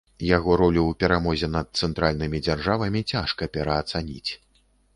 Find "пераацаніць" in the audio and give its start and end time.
3.59-4.31